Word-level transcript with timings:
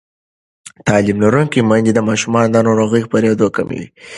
تعلیم 0.87 1.17
لرونکې 1.23 1.59
میندې 1.69 1.91
د 1.95 1.99
ماشومانو 2.09 2.51
د 2.53 2.57
ناروغۍ 2.67 3.01
خپرېدل 3.07 3.49
کموي. 3.55 3.85